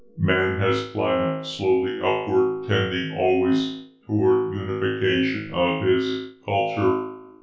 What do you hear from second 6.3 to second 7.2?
culture.